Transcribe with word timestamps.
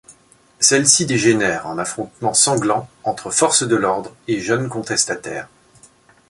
Celle-ci 0.59 1.05
dégènère 1.05 1.67
en 1.67 1.77
affrontement 1.77 2.33
sanglant 2.33 2.89
entre 3.03 3.29
forces 3.29 3.61
de 3.67 3.75
l'ordre 3.75 4.15
et 4.27 4.39
jeunes 4.39 4.67
contestataires. 4.67 5.47